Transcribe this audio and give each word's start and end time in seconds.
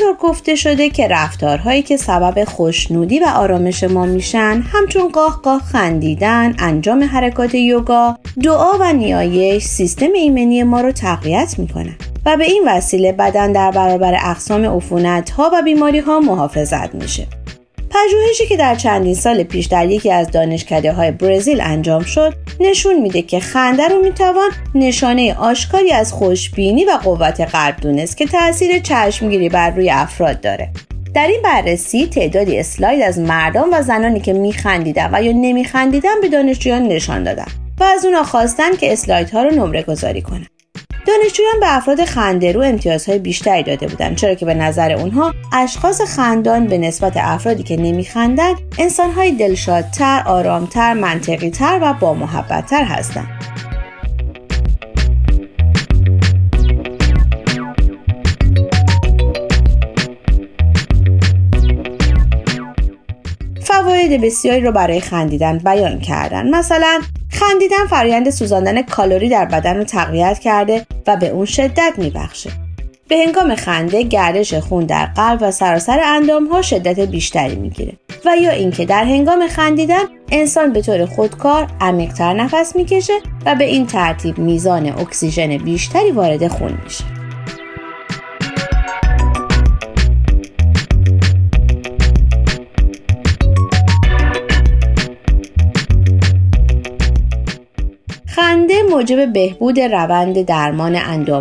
اینطور 0.00 0.30
گفته 0.30 0.54
شده 0.54 0.90
که 0.90 1.08
رفتارهایی 1.08 1.82
که 1.82 1.96
سبب 1.96 2.44
خوشنودی 2.44 3.18
و 3.18 3.24
آرامش 3.24 3.84
ما 3.84 4.06
میشن 4.06 4.64
همچون 4.72 5.08
قاه 5.08 5.40
قاه 5.42 5.60
خندیدن، 5.60 6.54
انجام 6.58 7.02
حرکات 7.04 7.54
یوگا، 7.54 8.18
دعا 8.42 8.72
و 8.80 8.92
نیایش 8.92 9.64
سیستم 9.64 10.12
ایمنی 10.14 10.62
ما 10.62 10.80
رو 10.80 10.92
تقویت 10.92 11.54
می‌کنن 11.58 11.96
و 12.26 12.36
به 12.36 12.44
این 12.44 12.64
وسیله 12.66 13.12
بدن 13.12 13.52
در 13.52 13.70
برابر 13.70 14.14
اقسام 14.14 14.64
عفونت 14.64 15.30
ها 15.30 15.50
و 15.54 15.62
بیماری 15.62 15.98
ها 15.98 16.20
محافظت 16.20 16.94
میشه. 16.94 17.26
پژوهشی 17.96 18.46
که 18.46 18.56
در 18.56 18.74
چندین 18.74 19.14
سال 19.14 19.42
پیش 19.42 19.66
در 19.66 19.90
یکی 19.90 20.12
از 20.12 20.30
دانشکده 20.30 20.92
های 20.92 21.10
برزیل 21.10 21.60
انجام 21.60 22.02
شد 22.02 22.34
نشون 22.60 23.00
میده 23.00 23.22
که 23.22 23.40
خنده 23.40 23.88
رو 23.88 24.02
می‌توان 24.02 24.50
نشانه 24.74 25.34
آشکاری 25.34 25.92
از 25.92 26.12
خوشبینی 26.12 26.84
و 26.84 26.90
قوت 26.90 27.40
قلب 27.40 27.76
دونست 27.80 28.16
که 28.16 28.26
تاثیر 28.26 28.78
چشمگیری 28.78 29.48
بر 29.48 29.70
روی 29.70 29.90
افراد 29.90 30.40
داره. 30.40 30.70
در 31.14 31.26
این 31.26 31.42
بررسی 31.42 32.06
تعدادی 32.06 32.58
اسلاید 32.58 33.02
از 33.02 33.18
مردان 33.18 33.68
و 33.72 33.82
زنانی 33.82 34.20
که 34.20 34.32
میخندیدن 34.32 35.10
و 35.12 35.22
یا 35.22 35.32
نمیخندیدن 35.32 36.20
به 36.20 36.28
دانشجویان 36.28 36.82
نشان 36.82 37.22
دادن 37.22 37.48
و 37.80 37.84
از 37.84 38.04
اونا 38.04 38.22
خواستن 38.22 38.76
که 38.76 38.92
اسلایدها 38.92 39.42
رو 39.42 39.50
نمره 39.50 39.82
گذاری 39.82 40.22
کنن. 40.22 40.46
دانشجویان 41.06 41.60
به 41.60 41.76
افراد 41.76 42.04
خندرو 42.04 42.62
امتیازهای 42.62 43.18
بیشتری 43.18 43.62
داده 43.62 43.86
بودند 43.86 44.16
چرا 44.16 44.34
که 44.34 44.46
به 44.46 44.54
نظر 44.54 44.92
اونها 44.92 45.34
اشخاص 45.52 46.00
خندان 46.00 46.66
به 46.66 46.78
نسبت 46.78 47.12
افرادی 47.16 47.62
که 47.62 47.76
نمیخندند 47.76 48.56
انسانهای 48.78 49.32
دلشادتر 49.32 50.22
آرامتر 50.26 50.94
منطقیتر 50.94 51.78
و 51.82 51.94
با 52.00 52.14
محبتتر 52.14 52.84
هستند. 52.84 53.26
فواید 63.62 64.20
بسیاری 64.20 64.60
رو 64.60 64.72
برای 64.72 65.00
خندیدن 65.00 65.58
بیان 65.58 66.00
کردن. 66.00 66.50
مثلا 66.50 67.00
خندیدن 67.30 67.86
فرایند 67.90 68.30
سوزاندن 68.30 68.82
کالری 68.82 69.28
در 69.28 69.44
بدن 69.44 69.76
رو 69.76 69.84
تقویت 69.84 70.38
کرده 70.38 70.86
و 71.06 71.16
به 71.16 71.28
اون 71.28 71.44
شدت 71.44 71.92
میبخشه. 71.96 72.50
به 73.08 73.16
هنگام 73.16 73.54
خنده 73.54 74.02
گردش 74.02 74.54
خون 74.54 74.86
در 74.86 75.06
قلب 75.06 75.38
و 75.40 75.50
سراسر 75.50 76.00
اندام 76.04 76.46
ها 76.46 76.62
شدت 76.62 77.00
بیشتری 77.00 77.56
می‌گیره 77.56 77.92
و 78.24 78.36
یا 78.36 78.50
اینکه 78.50 78.84
در 78.84 79.04
هنگام 79.04 79.46
خندیدن 79.46 80.02
انسان 80.32 80.72
به 80.72 80.82
طور 80.82 81.06
خودکار 81.06 81.66
عمیقتر 81.80 82.32
نفس 82.32 82.76
می‌کشه 82.76 83.12
و 83.46 83.54
به 83.54 83.64
این 83.64 83.86
ترتیب 83.86 84.38
میزان 84.38 84.86
اکسیژن 84.86 85.56
بیشتری 85.58 86.10
وارد 86.10 86.48
خون 86.48 86.78
میشه. 86.84 87.15
موجب 98.96 99.32
بهبود 99.32 99.80
روند 99.80 100.42
درمان 100.42 100.96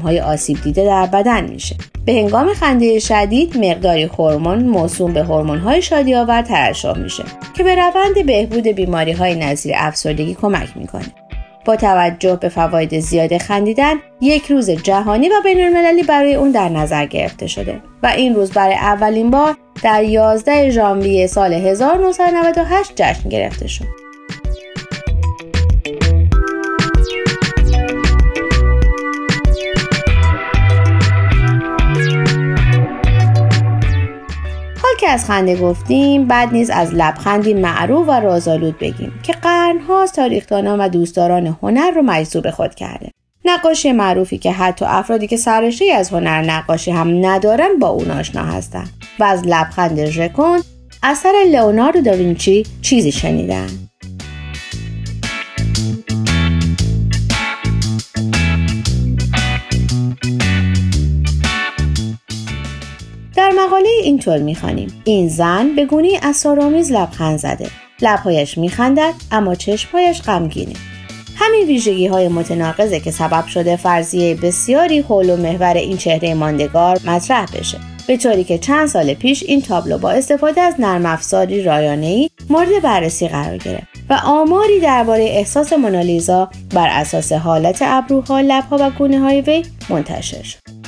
های 0.00 0.20
آسیب 0.20 0.62
دیده 0.62 0.84
در 0.84 1.06
بدن 1.06 1.44
میشه. 1.44 1.76
به 2.06 2.12
هنگام 2.12 2.54
خنده 2.54 2.98
شدید 2.98 3.58
مقداری 3.58 4.02
هورمون 4.02 4.64
موسوم 4.64 5.12
به 5.12 5.22
های 5.22 5.82
شادی 5.82 6.14
آور 6.14 6.42
ترشح 6.42 6.98
میشه 6.98 7.24
که 7.54 7.62
به 7.62 7.74
روند 7.74 8.26
بهبود 8.26 8.68
بیماری 8.68 9.12
های 9.12 9.34
نظیر 9.34 9.72
افسردگی 9.76 10.34
کمک 10.34 10.76
می‌کنه. 10.76 11.04
با 11.64 11.76
توجه 11.76 12.36
به 12.36 12.48
فواید 12.48 13.00
زیاد 13.00 13.38
خندیدن 13.38 13.94
یک 14.20 14.46
روز 14.46 14.70
جهانی 14.70 15.28
و 15.28 15.32
بین 15.44 15.64
المللی 15.64 16.02
برای 16.02 16.34
اون 16.34 16.50
در 16.50 16.68
نظر 16.68 17.06
گرفته 17.06 17.46
شده 17.46 17.80
و 18.02 18.06
این 18.06 18.34
روز 18.34 18.52
برای 18.52 18.74
اولین 18.74 19.30
بار 19.30 19.56
در 19.82 20.04
11 20.04 20.70
ژانویه 20.70 21.26
سال 21.26 21.52
1998 21.52 22.92
جشن 22.96 23.28
گرفته 23.28 23.68
شد. 23.68 24.09
از 35.10 35.24
خنده 35.24 35.56
گفتیم 35.56 36.26
بعد 36.26 36.52
نیز 36.52 36.70
از 36.70 36.94
لبخندی 36.94 37.54
معروف 37.54 38.08
و 38.08 38.12
رازآلود 38.12 38.78
بگیم 38.78 39.12
که 39.22 39.32
قرنهاست 39.32 40.16
تاریخدانان 40.16 40.80
و 40.80 40.88
دوستداران 40.88 41.56
هنر 41.62 41.90
رو 41.90 42.02
مجذوب 42.02 42.50
خود 42.50 42.74
کرده 42.74 43.10
نقاشی 43.44 43.92
معروفی 43.92 44.38
که 44.38 44.52
حتی 44.52 44.84
افرادی 44.84 45.26
که 45.26 45.36
سرشته 45.36 45.84
از 45.84 46.10
هنر 46.10 46.42
نقاشی 46.42 46.90
هم 46.90 47.26
ندارن 47.26 47.78
با 47.80 47.88
اون 47.88 48.10
آشنا 48.10 48.42
هستند 48.42 48.90
و 49.18 49.24
از 49.24 49.42
لبخند 49.46 50.04
ژکون 50.04 50.62
اثر 51.02 51.32
لئوناردو 51.52 52.00
داوینچی 52.00 52.66
چیزی 52.82 53.12
شنیدن. 53.12 53.89
در 63.36 63.50
مقاله 63.50 63.88
اینطور 64.02 64.38
می‌خوانیم. 64.38 65.02
این 65.04 65.28
زن 65.28 65.74
به 65.76 65.84
گونه 65.84 66.08
اسرارآمیز 66.22 66.92
لبخند 66.92 67.38
زده. 67.38 67.70
لبهایش 68.02 68.58
میخندد 68.58 69.14
اما 69.32 69.54
چشمهایش 69.54 70.22
غمگینه. 70.22 70.74
همین 71.36 71.66
ویژگی 71.66 72.06
های 72.06 72.28
متناقضه 72.28 73.00
که 73.00 73.10
سبب 73.10 73.46
شده 73.46 73.76
فرضیه 73.76 74.34
بسیاری 74.34 74.98
حول 74.98 75.30
و 75.30 75.36
محور 75.36 75.74
این 75.74 75.96
چهره 75.96 76.34
ماندگار 76.34 77.00
مطرح 77.06 77.46
بشه. 77.58 77.78
به 78.06 78.16
طوری 78.16 78.44
که 78.44 78.58
چند 78.58 78.88
سال 78.88 79.14
پیش 79.14 79.42
این 79.42 79.62
تابلو 79.62 79.98
با 79.98 80.10
استفاده 80.10 80.60
از 80.60 80.74
نرم 80.78 81.06
افزاری 81.06 81.62
رایانه‌ای 81.62 82.30
مورد 82.50 82.82
بررسی 82.82 83.28
قرار 83.28 83.56
گرفت 83.56 83.86
و 84.10 84.20
آماری 84.24 84.80
درباره 84.80 85.24
احساس 85.24 85.72
مونالیزا 85.72 86.50
بر 86.74 86.88
اساس 86.90 87.32
حالت 87.32 87.78
ابروها 87.82 88.40
لبها 88.40 88.76
و 88.80 88.90
گونه 88.90 89.18
های 89.20 89.40
وی 89.40 89.62
منتشر 89.88 90.42
شد. 90.42 90.79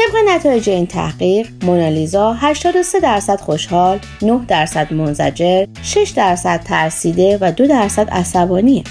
طبق 0.00 0.16
نتایج 0.28 0.70
این 0.70 0.86
تحقیق 0.86 1.48
مونالیزا 1.62 2.32
83 2.32 3.00
درصد 3.00 3.40
خوشحال، 3.40 3.98
9 4.22 4.40
درصد 4.48 4.92
منزجر، 4.92 5.66
6 5.82 6.12
درصد 6.16 6.62
ترسیده 6.64 7.38
و 7.40 7.52
2 7.52 7.66
درصد 7.66 8.10
عصبانیه. 8.10 8.84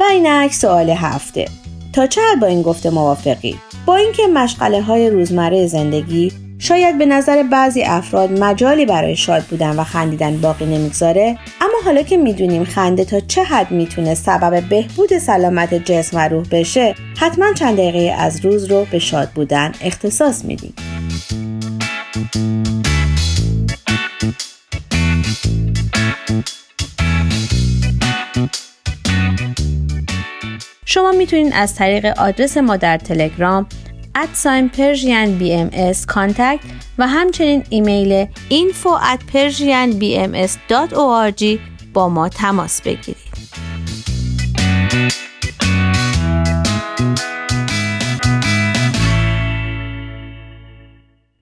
و 0.00 0.04
اینک 0.10 0.52
سوال 0.52 0.90
هفته 0.90 1.48
تا 1.92 2.06
چه 2.06 2.20
با 2.40 2.46
این 2.46 2.62
گفته 2.62 2.90
موافقی 2.90 3.56
با 3.86 3.96
اینکه 3.96 4.26
مشغله 4.26 4.82
های 4.82 5.10
روزمره 5.10 5.66
زندگی 5.66 6.32
شاید 6.62 6.98
به 6.98 7.06
نظر 7.06 7.42
بعضی 7.42 7.82
افراد 7.82 8.40
مجالی 8.40 8.86
برای 8.86 9.16
شاد 9.16 9.42
بودن 9.42 9.76
و 9.76 9.84
خندیدن 9.84 10.36
باقی 10.36 10.64
نمی‌گذاره 10.66 11.38
اما 11.60 11.72
حالا 11.84 12.02
که 12.02 12.16
می‌دونیم 12.16 12.64
خنده 12.64 13.04
تا 13.04 13.20
چه 13.20 13.42
حد 13.42 13.70
می‌تونه 13.70 14.14
سبب 14.14 14.60
بهبود 14.68 15.18
سلامت 15.18 15.74
جسم 15.74 16.16
و 16.16 16.28
روح 16.28 16.44
بشه 16.50 16.94
حتما 17.18 17.52
چند 17.52 17.76
دقیقه 17.76 18.14
از 18.18 18.44
روز 18.44 18.64
رو 18.64 18.86
به 18.90 18.98
شاد 18.98 19.28
بودن 19.28 19.72
اختصاص 19.80 20.44
میدیم. 20.44 20.74
شما 30.84 31.12
می‌تونید 31.12 31.52
از 31.56 31.74
طریق 31.74 32.06
آدرس 32.06 32.56
ما 32.56 32.76
در 32.76 32.98
تلگرام 32.98 33.66
Persian 34.68 35.38
BMS 35.38 36.06
Contact 36.06 36.60
و 36.98 37.08
همچنین 37.08 37.64
ایمیل 37.68 38.26
info 38.50 38.88
at 39.14 39.20
persianbms.org 39.32 41.44
با 41.92 42.08
ما 42.08 42.28
تماس 42.28 42.82
بگیرید. 42.82 43.32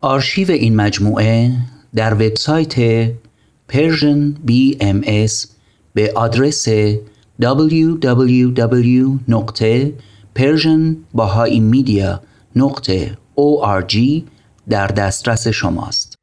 آرشیو 0.01 0.51
این 0.51 0.77
مجموعه 0.77 1.51
در 1.95 2.15
وبسایت 2.15 3.07
Persian 3.73 4.35
BMS 4.49 5.47
به 5.95 6.13
آدرس 6.15 6.69
نقطه 12.57 13.19
org 13.37 13.97
در 14.69 14.87
دسترس 14.87 15.49
شماست. 15.49 16.20